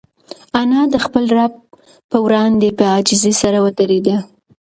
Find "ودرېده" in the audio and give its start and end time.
3.65-4.17